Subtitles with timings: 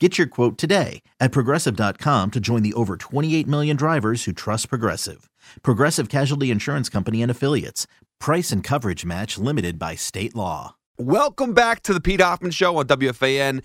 [0.00, 4.68] Get your quote today at progressive.com to join the over 28 million drivers who trust
[4.68, 5.30] Progressive.
[5.62, 7.86] Progressive Casualty Insurance Company and Affiliates.
[8.18, 10.74] Price and coverage match limited by state law.
[10.98, 13.62] Welcome back to the Pete Hoffman Show on WFAN.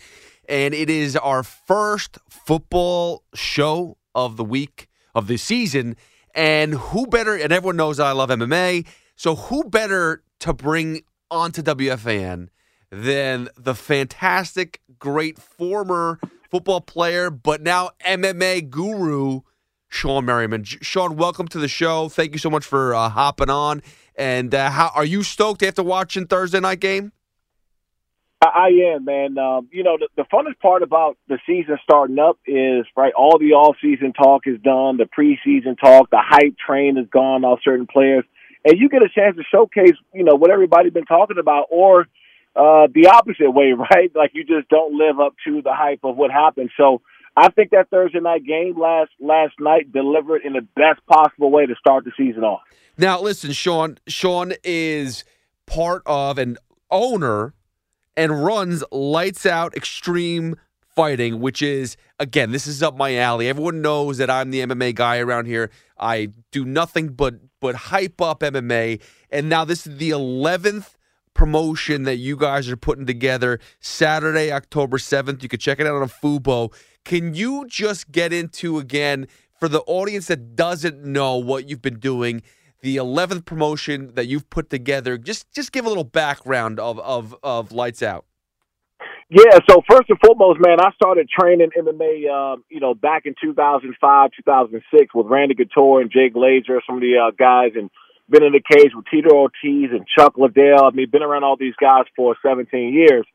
[0.47, 5.95] And it is our first football show of the week, of the season.
[6.35, 8.85] And who better, and everyone knows I love MMA.
[9.15, 12.49] So who better to bring onto WFAN
[12.91, 19.41] than the fantastic, great former football player, but now MMA guru,
[19.91, 20.63] Shawne Merriman.
[20.63, 22.09] Shawne, welcome to the show.
[22.09, 23.81] Thank you so much for uh, hopping on.
[24.15, 27.11] And uh, how are you stoked after watching Thursday night game?
[28.41, 29.37] I am, man.
[29.37, 33.13] Um, you know, the, the funnest part about the season starting up is right.
[33.13, 34.97] All the off-season talk is done.
[34.97, 38.23] The preseason talk, the hype train is gone off certain players,
[38.63, 42.07] and you get a chance to showcase, you know, what everybody's been talking about, or
[42.55, 44.11] uh, the opposite way, right?
[44.15, 46.71] Like you just don't live up to the hype of what happened.
[46.77, 47.01] So
[47.35, 51.65] I think that Thursday night game last last night delivered in the best possible way
[51.65, 52.61] to start the season off.
[52.97, 53.97] Now, listen, Shawne.
[54.09, 55.23] Shawne is
[55.65, 56.57] part of an
[56.91, 57.53] owner
[58.17, 63.47] and runs Lights Out Xtreme Fighting, which is again, this is up my alley.
[63.47, 65.71] Everyone knows that I'm the MMA guy around here.
[65.97, 70.97] I do nothing but but hype up MMA, and now this is the eleventh
[71.39, 75.41] promotion that you guys are putting together Saturday, October 7th.
[75.41, 76.73] You can check it out on Fubo.
[77.05, 79.25] Can you just get into again
[79.57, 82.41] for the audience that doesn't know what you've been doing,
[82.81, 85.17] the 11th promotion that you've put together?
[85.17, 88.25] Just just give a little background of of of Lights Out.
[89.29, 93.33] Yeah, so first and foremost, man, I started training MMA, um, you know, back in
[93.41, 97.89] 2005, 2006 with Randy Couture and Jay Glazer, some of the uh, guys, and
[98.29, 100.85] been in the cage with Tito Ortiz and Chuck Liddell.
[100.85, 103.25] I mean, been around all these guys for 17 years.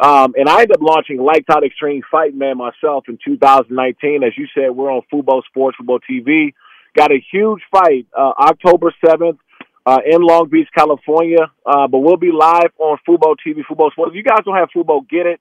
[0.00, 4.22] Um, and I ended up launching Lights Out Extreme Fight Man myself in 2019.
[4.22, 6.54] As you said, we're on Fubo Sports, Fubo TV.
[6.96, 9.38] Got a huge fight uh, October 7th
[9.84, 11.50] uh, in Long Beach, California.
[11.66, 14.10] Uh, but we'll be live on Fubo TV, Fubo Sports.
[14.10, 15.40] If you guys don't have Fubo, get it.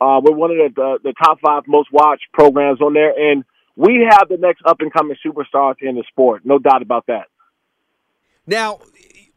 [0.00, 3.10] Uh, we're one of the, the, the top five most watched programs on there.
[3.10, 3.44] And
[3.74, 6.42] we have the next up and coming superstars in the sport.
[6.44, 7.26] No doubt about that.
[8.46, 8.80] Now,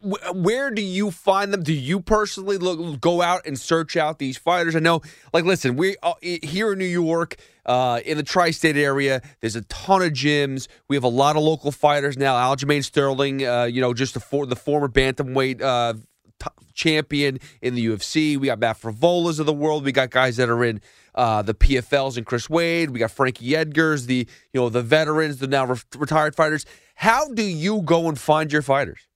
[0.02, 1.64] where do you find them?
[1.64, 4.76] Do you personally look, go out and search out these fighters?
[4.76, 5.02] I know,
[5.34, 9.62] like, listen, we uh, here in New York, uh, in the tri-state area, there's a
[9.64, 10.68] ton of gyms.
[10.88, 12.36] We have a lot of local fighters now.
[12.36, 15.94] Aljamain Sterling, uh, you know, just the, for, the former bantamweight uh,
[16.40, 18.38] t- champion in the UFC.
[18.38, 19.84] We got Matt Frevolas of the world.
[19.84, 20.82] We got guys that are in
[21.16, 22.92] uh, the PFLs and Chris Wade.
[22.92, 26.66] We got Frankie Edgars, the you know the veterans, the now re- retired fighters.
[26.96, 29.08] How do you go and find your fighters?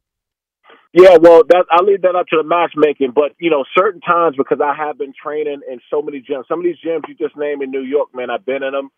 [0.93, 3.13] Yeah, well, that, I leave that up to the matchmaking.
[3.15, 6.47] But you know, certain times because I have been training in so many gyms.
[6.47, 8.89] Some of these gyms you just named in New York, man, I've been in them.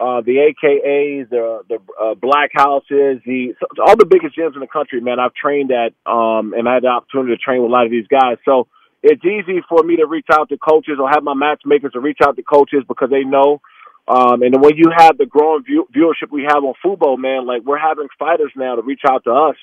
[0.00, 3.54] Uh, the AKAs, the the uh, Black Houses, the
[3.84, 5.20] all the biggest gyms in the country, man.
[5.20, 7.90] I've trained at, um, and I had the opportunity to train with a lot of
[7.90, 8.38] these guys.
[8.44, 8.66] So
[9.02, 12.18] it's easy for me to reach out to coaches or have my matchmakers to reach
[12.22, 13.60] out to coaches because they know.
[14.08, 17.62] Um, and when you have the growing view- viewership we have on Fubo, man, like
[17.64, 19.56] we're having fighters now to reach out to us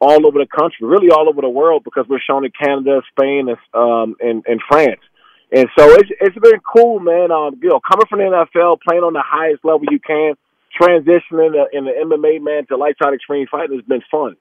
[0.00, 3.48] all over the country, really all over the world, because we're shown in Canada, Spain,
[3.74, 5.00] um, and, and France.
[5.50, 7.32] And so it's it's been cool, man.
[7.32, 10.34] Um, you know, coming from the NFL, playing on the highest level you can,
[10.78, 14.36] transitioning in the MMA, man, to lights out extreme fighting has been fun.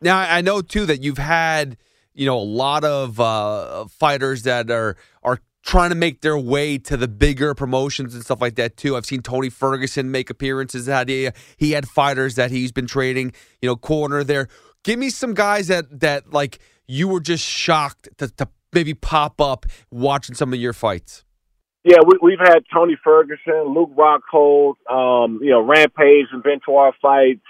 [0.00, 1.76] Now I know too that you've had
[2.18, 6.76] you know a lot of uh, fighters that are are trying to make their way
[6.78, 8.96] to the bigger promotions and stuff like that too.
[8.96, 10.86] I've seen Tony Ferguson make appearances.
[10.86, 13.32] That he he had fighters that he's been trading,
[13.62, 14.48] you know, corner there.
[14.82, 19.40] Give me some guys that that like you were just shocked to, to maybe pop
[19.40, 21.24] up watching some of your fights.
[21.84, 27.44] Yeah, we, we've had Tony Ferguson, Luke Rockhold, um, you know, Rampage and Ventura fights.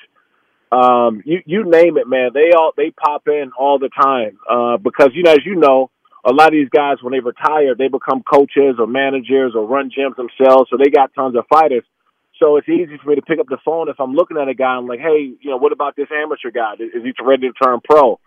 [0.70, 2.30] Um, you you name it, man.
[2.34, 5.90] They all they pop in all the time uh, because you know, as you know,
[6.24, 9.90] a lot of these guys when they retire, they become coaches or managers or run
[9.90, 11.84] gyms themselves, so they got tons of fighters.
[12.38, 14.54] So it's easy for me to pick up the phone if I'm looking at a
[14.54, 14.76] guy.
[14.76, 16.74] I'm like, hey, you know, what about this amateur guy?
[16.78, 18.20] Is, he ready to turn pro?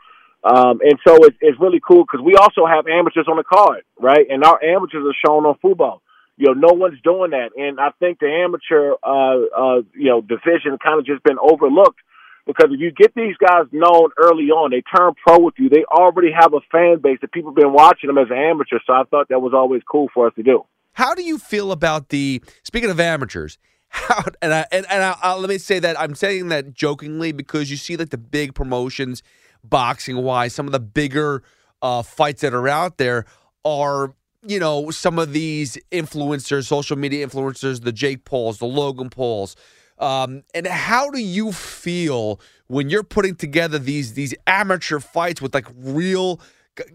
[0.44, 3.84] Um, and so it's, it's really cool because we also have amateurs on the card,
[4.00, 4.26] right?
[4.30, 6.00] And our amateurs are shown on Fubo.
[6.36, 10.22] You know, no one's doing that, and I think the amateur, uh, uh, you know,
[10.22, 12.00] division kind of just been overlooked
[12.46, 15.70] because if you get these guys known early on, they turn pro with you.
[15.70, 18.80] They already have a fan base that people have been watching them as an amateur.
[18.86, 20.66] So I thought that was always cool for us to do.
[20.94, 23.58] How do you feel about the speaking of amateurs?
[23.90, 27.32] How and I, and, and I, I, let me say that I'm saying that jokingly
[27.32, 29.22] because you see like the big promotions,
[29.64, 31.44] boxing wise, some of the bigger
[31.82, 33.26] uh, fights that are out there
[33.64, 34.14] are
[34.44, 39.56] you know some of these influencers, social media influencers, the Jake Pauls, the Logan Pauls
[40.02, 45.54] um, and how do you feel when you're putting together these these amateur fights with
[45.54, 46.42] like real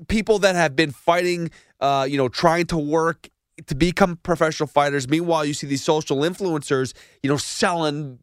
[0.08, 1.50] people that have been fighting,
[1.80, 3.28] uh, you know, trying to work
[3.66, 5.08] to become professional fighters.
[5.08, 6.92] Meanwhile, you see these social influencers,
[7.22, 8.18] you know, selling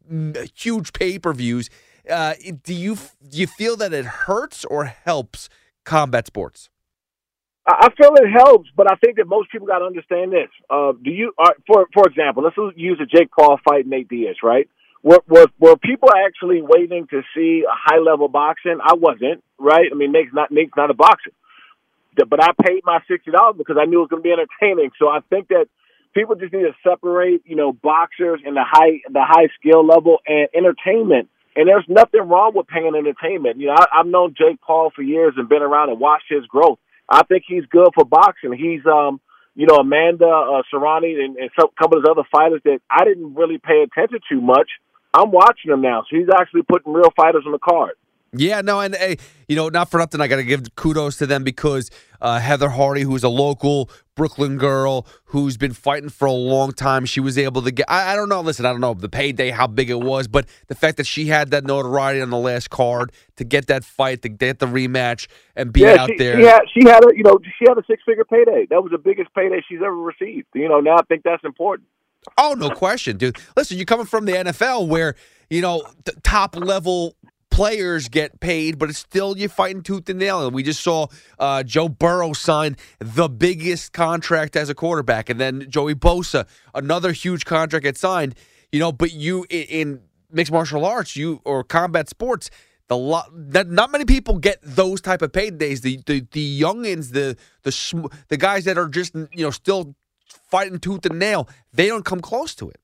[0.54, 1.70] huge pay per views.
[2.08, 2.96] Uh, do you
[3.26, 5.48] do you feel that it hurts or helps
[5.84, 6.68] combat sports?
[7.66, 10.50] I feel it helps, but I think that most people got to understand this.
[10.68, 14.36] Uh, do you, uh, for for example, let's use a Jake Paul fight Nate Diaz,
[14.42, 14.68] right?
[15.04, 18.78] Were, were were people actually waiting to see a high level boxing?
[18.82, 19.86] I wasn't, right?
[19.92, 21.30] I mean, Nate's not Nate's not a boxer,
[22.16, 24.90] but I paid my sixty dollars because I knew it was going to be entertaining.
[24.98, 25.66] So I think that
[26.14, 30.18] people just need to separate, you know, boxers and the high the high skill level
[30.26, 31.28] and entertainment.
[31.54, 33.60] And there's nothing wrong with paying entertainment.
[33.60, 36.46] You know, I, I've known Jake Paul for years and been around and watched his
[36.46, 38.52] growth I think he's good for boxing.
[38.52, 39.20] He's um
[39.54, 43.34] you know Amanda uh, Serrano and, and some couple of other fighters that I didn't
[43.34, 44.70] really pay attention to much.
[45.14, 47.94] I'm watching him now, so he's actually putting real fighters on the card.
[48.36, 49.16] Yeah, no, and hey,
[49.48, 51.88] you know, not for nothing, I got to give kudos to them because
[52.20, 57.06] uh, Heather Hardy, who's a local Brooklyn girl who's been fighting for a long time,
[57.06, 57.86] she was able to get.
[57.88, 58.40] I, I, don't know.
[58.40, 61.26] Listen, I don't know the payday, how big it was, but the fact that she
[61.26, 65.28] had that notoriety on the last card to get that fight, to get the rematch,
[65.54, 66.40] and be yeah, out she, there.
[66.40, 68.66] She had, she had a, you know, she had a six figure payday.
[68.68, 70.48] That was the biggest payday she's ever received.
[70.54, 71.88] You know, now I think that's important.
[72.38, 73.36] Oh, no question, dude.
[73.56, 75.14] Listen, you're coming from the NFL where
[75.50, 75.86] you know
[76.22, 77.14] top level
[77.50, 80.44] players get paid, but it's still you're fighting tooth and nail.
[80.44, 81.06] And we just saw
[81.38, 87.12] uh, Joe Burrow sign the biggest contract as a quarterback, and then Joey Bosa, another
[87.12, 88.34] huge contract get signed.
[88.72, 90.00] You know, but you in, in
[90.32, 92.50] mixed martial arts, you or combat sports,
[92.88, 95.82] the lot that not many people get those type of paydays.
[95.82, 99.94] The the the youngins, the the the guys that are just you know still
[100.26, 102.80] fighting tooth and nail, they don't come close to it.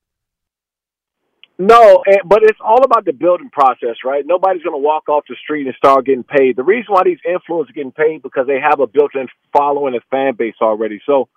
[1.61, 4.25] No, eh, but it's all about the building process, right?
[4.25, 6.55] Nobody's going to walk off the street and start getting paid.
[6.55, 10.01] The reason why these influencers are getting paid because they have a built-in following and
[10.09, 10.99] fan base already.
[11.05, 11.29] So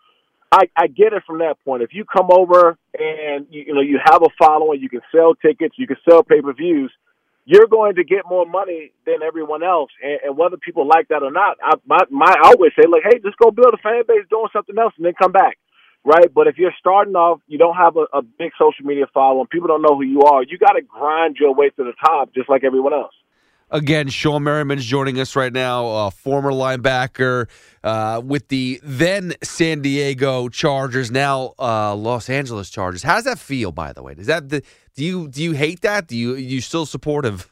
[0.50, 1.82] I, I get it from that point.
[1.82, 5.34] If you come over and you, you know you have a following, you can sell
[5.34, 6.90] tickets, you can sell pay-per-views.
[7.44, 11.22] You're going to get more money than everyone else, and, and whether people like that
[11.22, 14.04] or not, I, my, my I always say like, hey, just go build a fan
[14.08, 15.58] base doing something else, and then come back
[16.04, 16.32] right?
[16.32, 19.68] But if you're starting off, you don't have a, a big social media following, people
[19.68, 22.48] don't know who you are, you got to grind your way to the top just
[22.48, 23.14] like everyone else.
[23.70, 27.48] Again, Shawne Merriman's joining us right now, a former linebacker
[27.82, 33.02] uh, with the then San Diego Chargers, now uh, Los Angeles Chargers.
[33.02, 34.14] How does that feel, by the way?
[34.14, 34.62] Does that do
[34.96, 36.06] you do you hate that?
[36.06, 37.50] Do you you still supportive?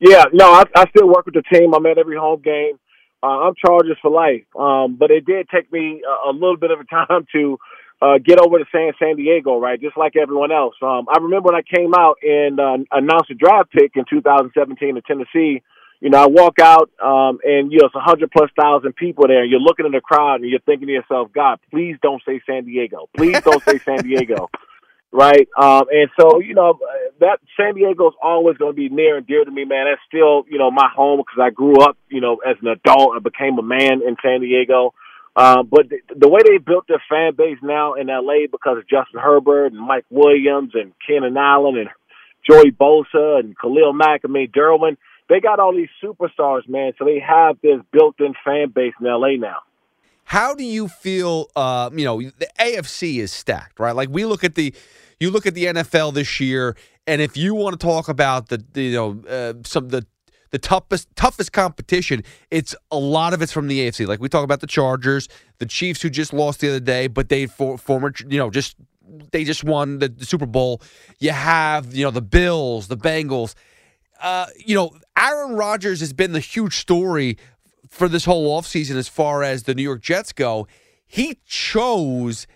[0.00, 1.74] Yeah, no, I, I still work with the team.
[1.74, 2.78] I'm at every home game.
[3.22, 4.44] Uh, I'm Chargers for life.
[4.58, 7.58] Um, but it did take me a, a little bit of a time to
[8.00, 9.80] uh, get over to San San Diego, right?
[9.80, 10.74] Just like everyone else.
[10.82, 14.96] Um, I remember when I came out and uh, announced a draft pick in 2017
[14.96, 15.62] in Tennessee.
[16.00, 19.26] You know, I walk out um, and you know it's a hundred plus thousand people
[19.26, 19.42] there.
[19.42, 22.40] And you're looking at the crowd and you're thinking to yourself, God, please don't say
[22.46, 23.08] San Diego.
[23.16, 24.48] Please don't say San Diego.
[25.12, 25.48] right?
[25.56, 26.78] Um, and so, you know,
[27.20, 29.86] that San Diego's always going to be near and dear to me, man.
[29.86, 33.16] That's still, you know, my home because I grew up, you know, as an adult.
[33.16, 34.94] I became a man in San Diego.
[35.36, 38.88] Um, but the, the way they built their fan base now in LA because of
[38.88, 41.88] Justin Herbert and Mike Williams and Keenan Allen and
[42.48, 44.96] Joey Bosa and Khalil Mack, I mean, Derwin,
[45.28, 46.92] they got all these superstars, man.
[46.98, 49.58] So they have this built-in fan base in LA now.
[50.28, 51.50] How do you feel?
[51.56, 53.96] Uh, you know, the AFC is stacked, right?
[53.96, 54.74] Like we look at the,
[55.18, 58.62] you look at the NFL this year, and if you want to talk about the,
[58.74, 60.06] you know, uh, some the
[60.50, 64.06] the toughest toughest competition, it's a lot of it's from the AFC.
[64.06, 65.30] Like we talk about the Chargers,
[65.60, 68.76] the Chiefs who just lost the other day, but they for, former you know just
[69.32, 70.82] they just won the, the, Super Bowl.
[71.20, 73.54] You have you know the Bills, the Bengals.
[74.22, 77.38] Uh, you know Aaron Rodgers has been the huge story
[77.90, 80.66] for this whole offseason as far as the New York Jets go.
[81.06, 82.46] He chose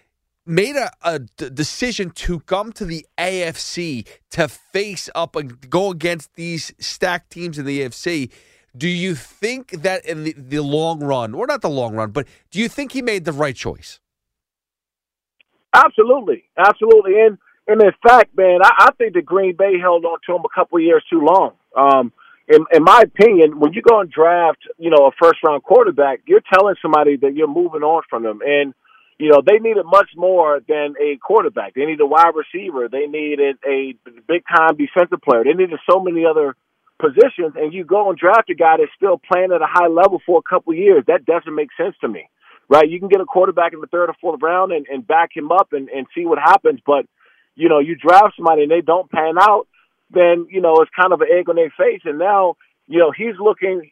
[0.44, 5.90] made a, a d- decision to come to the AFC to face up and go
[5.90, 8.30] against these stacked teams in the AFC.
[8.76, 12.26] Do you think that in the, the long run, or not the long run, but
[12.50, 14.00] do you think he made the right choice?
[15.74, 20.18] Absolutely, absolutely, and and in fact, man, I, I think the Green Bay held on
[20.26, 21.52] to him a couple years too long.
[21.76, 22.12] Um,
[22.48, 26.20] in, in my opinion, when you go and draft, you know, a first round quarterback,
[26.26, 28.74] you're telling somebody that you're moving on from them, and
[29.18, 31.74] you know, they needed much more than a quarterback.
[31.74, 32.88] They needed a wide receiver.
[32.90, 33.94] They needed a
[34.26, 35.44] big time defensive player.
[35.44, 36.56] They needed so many other
[36.98, 37.54] positions.
[37.54, 40.38] And you go and draft a guy that's still playing at a high level for
[40.38, 41.04] a couple years.
[41.06, 42.28] That doesn't make sense to me,
[42.68, 42.88] right?
[42.88, 45.52] You can get a quarterback in the third or fourth round and, and back him
[45.52, 46.80] up and, and see what happens.
[46.84, 47.06] But,
[47.54, 49.68] you know, you draft somebody and they don't pan out,
[50.12, 52.02] then, you know, it's kind of an egg on their face.
[52.04, 53.90] And now, you know, he's looking,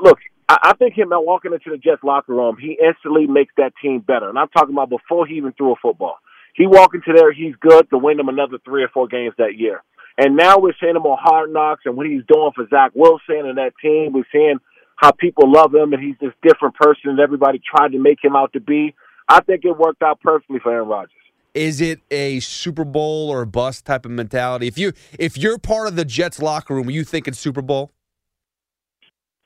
[0.00, 4.00] look, I, think him walking into the Jets locker room, he instantly makes that team
[4.00, 4.28] better.
[4.28, 6.16] And I'm talking about before he even threw a football.
[6.54, 9.56] He walk into there, he's good to win them another three or four games that
[9.56, 9.82] year.
[10.16, 13.46] And now we're seeing him on Hard Knocks and what he's doing for Zach Wilson
[13.46, 14.12] and that team.
[14.12, 14.58] We're seeing
[14.96, 18.34] how people love him and he's this different person than everybody tried to make him
[18.34, 18.94] out to be.
[19.28, 21.12] I think it worked out perfectly for Aaron Rodgers.
[21.58, 24.68] Is it a Super Bowl or a bust type of mentality?
[24.68, 27.90] If you if you're part of the Jets locker room, are you thinking Super Bowl?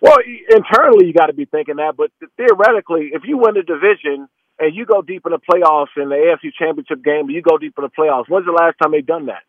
[0.03, 0.19] Well,
[0.51, 4.29] internally you got to be thinking that, but theoretically, if you win the division
[4.59, 7.73] and you go deep in the playoffs in the AFC Championship game, you go deep
[7.79, 8.29] in the playoffs.
[8.29, 9.45] When's the last time they've done that?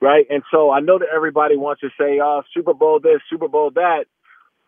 [0.00, 0.26] Right?
[0.28, 3.70] And so I know that everybody wants to say, "Oh, Super Bowl this, Super Bowl
[3.76, 4.06] that,"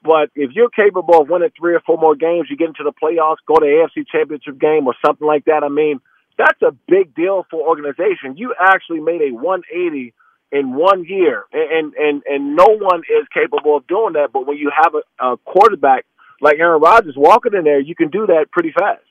[0.05, 2.93] but if you're capable of winning three or four more games, you get into the
[2.93, 5.65] playoffs, go to AFC Championship game or something like that.
[5.65, 6.01] I mean,
[6.41, 8.37] that's a big deal for organization.
[8.37, 10.15] You actually made a 180
[10.53, 14.31] in one year, and and and no one is capable of doing that.
[14.33, 16.07] But when you have a, a quarterback
[16.41, 19.03] like Aaron Rodgers walking in there, you can do that pretty fast.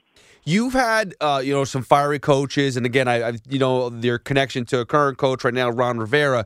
[0.43, 4.17] You've had, uh, you know, some fiery coaches, and again, I, I, you know, your
[4.17, 6.45] connection to a current coach right now, Ron Rivera.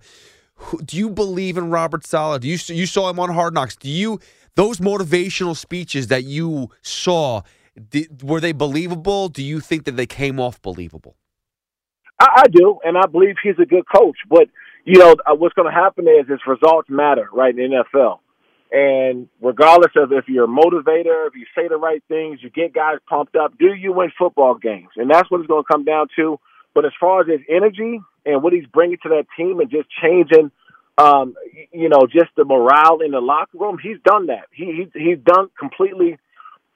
[0.83, 2.41] Do you believe in Robert Saleh?
[2.41, 3.75] Do you you saw him on Hard Knocks?
[3.75, 4.19] Do you
[4.55, 7.41] those motivational speeches that you saw?
[7.89, 9.29] Did, were they believable?
[9.29, 11.15] Do you think that they came off believable?
[12.19, 14.17] I, I do, and I believe he's a good coach.
[14.29, 14.47] But
[14.85, 18.19] you know, uh, what's going to happen is is results matter, right, in the NFL.
[18.71, 22.73] And regardless of if you're a motivator, if you say the right things, you get
[22.73, 24.89] guys pumped up, do you win football games?
[24.95, 26.39] And that's what it's going to come down to.
[26.73, 29.87] But as far as his energy and what he's bringing to that team and just
[30.01, 30.49] changing,
[30.97, 31.35] um,
[31.71, 34.47] you know, just the morale in the locker room, he's done that.
[34.51, 36.17] He, he he's done completely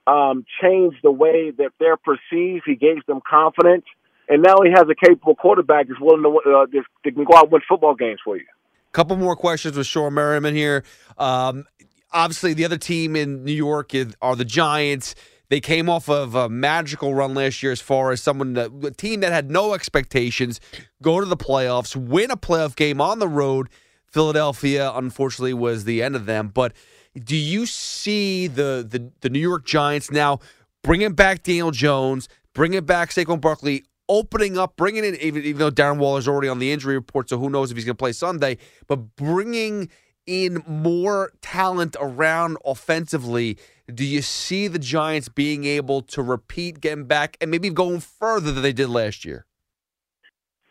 [0.08, 2.64] um, changed the way that they're perceived.
[2.66, 3.84] He gave them confidence
[4.28, 6.66] and now he has a capable quarterback that's willing to, uh,
[7.04, 8.44] that can go out and win football games for you.
[8.92, 10.84] Couple more questions with Shawne Merriman here.
[11.16, 11.64] Um,
[12.12, 15.14] obviously, the other team in New York is, are the Giants.
[15.50, 18.90] They came off of a magical run last year as far as someone, that, a
[18.90, 20.60] team that had no expectations,
[21.00, 23.68] go to the playoffs, win a playoff game on the road.
[24.06, 26.48] Philadelphia, unfortunately, was the end of them.
[26.48, 26.72] But
[27.18, 30.40] do you see the the, the New York Giants now
[30.82, 35.70] bringing back Daniel Jones, bringing back Saquon Barkley opening up, bringing in, even, even though
[35.70, 38.12] Darren Waller's already on the injury report, so who knows if he's going to play
[38.12, 39.90] Sunday, but bringing
[40.26, 43.58] in more talent around offensively.
[43.92, 48.52] Do you see the Giants being able to repeat, getting back, and maybe going further
[48.52, 49.46] than they did last year?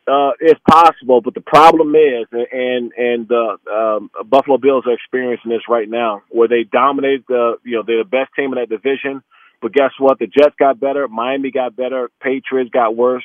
[0.08, 5.52] Uh, it's possible, but the problem is, and and the um, Buffalo Bills are experiencing
[5.52, 8.70] this right now, where they dominate the, you know, they're the best team in that
[8.70, 9.22] division
[9.62, 10.20] but guess what?
[10.20, 11.08] The Jets got better.
[11.08, 12.10] Miami got better.
[12.22, 13.24] Patriots got worse.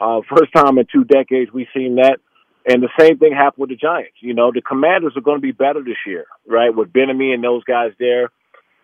[0.00, 2.18] Uh, first time in two decades we've seen that.
[2.66, 4.16] And the same thing happened with the Giants.
[4.20, 6.74] You know, the Commanders are going to be better this year, right?
[6.74, 8.28] With Bieniemy and those guys there.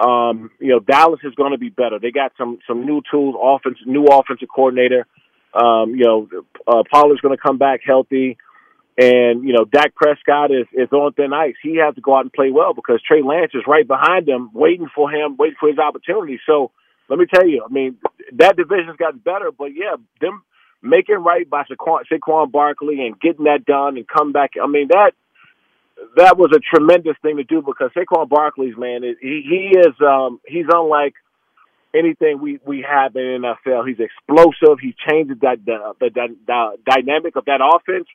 [0.00, 1.98] Um, you know, Dallas is going to be better.
[1.98, 5.06] They got some some new tools, offense, new offensive coordinator.
[5.54, 6.28] Um, you know,
[6.66, 8.36] uh, Pollard's going to come back healthy,
[8.98, 11.54] and you know, Dak Prescott is is on thin ice.
[11.62, 14.50] He has to go out and play well because Trey Lance is right behind him,
[14.52, 16.40] waiting for him, waiting for his opportunity.
[16.46, 16.70] So
[17.08, 17.96] let me tell you, I mean,
[18.34, 20.42] that division's gotten better, but yeah, them
[20.82, 24.52] making right by Saquon, Saquon Barkley and getting that done and come back.
[24.62, 25.12] I mean, that
[26.16, 30.40] that was a tremendous thing to do because Saquon Barkley's man, he he is um
[30.46, 31.14] he's unlike
[31.96, 33.88] anything we we have in NFL.
[33.88, 34.78] He's explosive.
[34.80, 38.08] He changes that the, the, the, dynamic of that offense.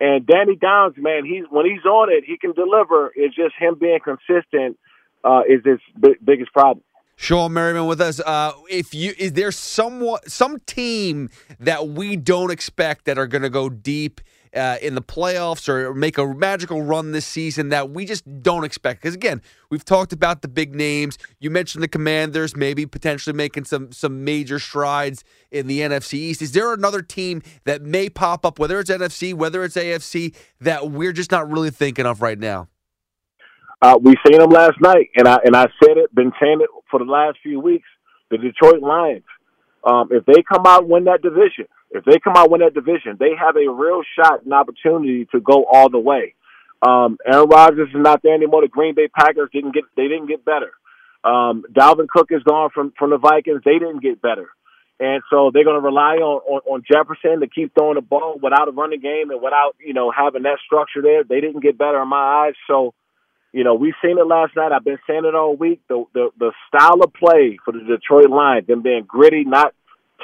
[0.00, 3.10] And Danny Dimes, man, he's when he's on it, he can deliver.
[3.14, 4.78] It's just him being consistent
[5.24, 6.84] uh, is his b- biggest problem.
[7.18, 8.20] Shawne Merriman with us.
[8.20, 13.42] Uh, if you is there somewhat some team that we don't expect that are going
[13.42, 14.20] to go deep
[14.54, 18.64] uh, in the playoffs or make a magical run this season that we just don't
[18.64, 19.02] expect?
[19.02, 21.18] Because again, we've talked about the big names.
[21.38, 26.42] You mentioned the Commanders, maybe potentially making some some major strides in the NFC East.
[26.42, 30.90] Is there another team that may pop up, whether it's NFC, whether it's AFC, that
[30.90, 32.68] we're just not really thinking of right now?
[33.80, 36.70] Uh, we seen them last night, and I and I said it, been saying it
[36.90, 37.86] for the last few weeks.
[38.30, 39.24] The Detroit Lions,
[39.84, 42.74] um, if they come out and win that division, if they come out win that
[42.74, 46.34] division, they have a real shot and opportunity to go all the way.
[46.86, 48.62] Um, Aaron Rodgers is not there anymore.
[48.62, 50.72] The Green Bay Packers didn't get they didn't get better.
[51.24, 53.62] Um, Dalvin Cook is gone from from the Vikings.
[53.64, 54.48] They didn't get better.
[55.00, 58.38] And so they're going to rely on, on, on Jefferson to keep throwing the ball
[58.42, 61.22] without a running game and without, you know, having that structure there.
[61.22, 62.54] They didn't get better in my eyes.
[62.66, 62.94] So,
[63.52, 64.72] you know, we've seen it last night.
[64.72, 65.80] I've been saying it all week.
[65.88, 69.72] The the, the style of play for the Detroit Lions, them being gritty, not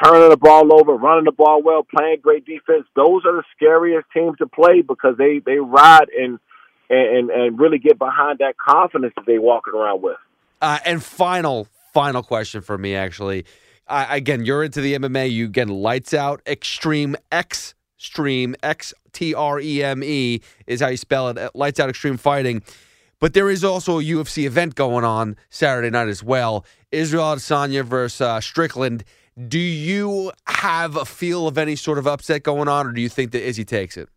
[0.02, 2.86] turning the ball over, running the ball well, playing great defense.
[2.96, 6.38] Those are the scariest teams to play because they they ride and
[6.90, 10.16] and and really get behind that confidence that they walking around with.
[10.60, 13.44] Uh, and final final question for me, actually.
[13.86, 15.30] Again, you're into the MMA.
[15.30, 20.88] You again, lights out, extreme, X stream, X T R E M E is how
[20.88, 21.54] you spell it.
[21.54, 22.62] Lights out, extreme fighting.
[23.20, 26.64] But there is also a UFC event going on Saturday night as well.
[26.90, 29.04] Israel Adesanya versus uh, Strickland.
[29.36, 33.08] Do you have a feel of any sort of upset going on, or do you
[33.08, 34.08] think that Izzy takes it?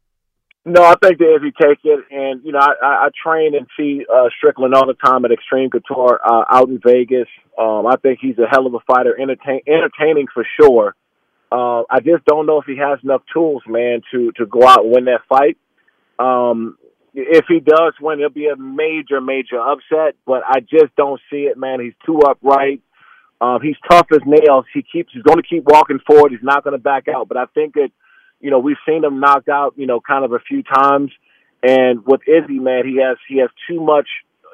[0.63, 3.65] No, I think that Izzy takes it, and you know, I, I, I train and
[3.77, 7.27] see uh, Strickland all the time at Xtreme Couture uh, out in Vegas.
[7.57, 10.95] Um, I think he's a hell of a fighter, entertain, entertaining for sure.
[11.51, 14.83] Uh, I just don't know if he has enough tools, man, to to go out
[14.83, 15.57] and win that fight.
[16.19, 16.77] Um,
[17.13, 20.15] if he does win, it'll be a major, major upset.
[20.25, 21.79] But I just don't see it, man.
[21.79, 22.81] He's too upright.
[23.39, 24.65] Um, he's tough as nails.
[24.73, 25.13] He keeps.
[25.13, 26.31] He's going to keep walking forward.
[26.31, 27.27] He's not going to back out.
[27.27, 27.89] But I think that,
[28.39, 31.11] you know, we've seen him knocked out, you know, kind of a few times.
[31.61, 34.07] And with Izzy, man, he has he has too much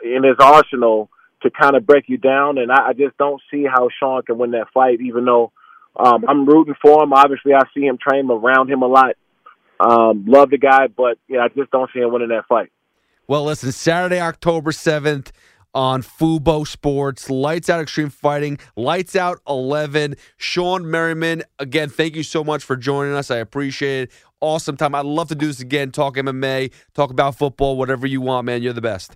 [0.04, 1.10] in his arsenal
[1.44, 2.58] to kind of break you down.
[2.58, 5.52] And I, I just don't see how Sean can win that fight, even though
[5.96, 7.14] um, I'm rooting for him.
[7.14, 9.16] Obviously, I see him train around him a lot.
[9.80, 12.72] Um, love the guy, but yeah, I just don't see him winning that fight.
[13.28, 15.32] Well, listen, Saturday, October 7th
[15.74, 20.16] on Fubo Sports, Lights Out Xtreme Fighting, Lights Out 11.
[20.40, 23.32] Shawne Merriman, again, thank you so much for joining us.
[23.32, 24.12] I appreciate it.
[24.42, 24.94] Awesome time.
[24.94, 28.62] I'd love to do this again, talk MMA, talk about football, whatever you want, man.
[28.62, 29.16] You're the best.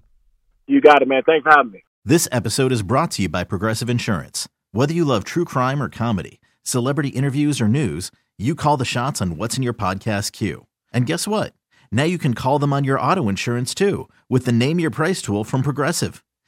[0.68, 1.22] You got it, man.
[1.26, 1.84] Thanks for having me.
[2.06, 4.48] This episode is brought to you by Progressive Insurance.
[4.72, 9.22] Whether you love true crime or comedy, celebrity interviews or news, you call the shots
[9.22, 10.68] on what's in your podcast queue.
[10.94, 11.54] And guess what?
[11.92, 15.22] Now you can call them on your auto insurance too with the Name Your Price
[15.22, 16.24] tool from Progressive.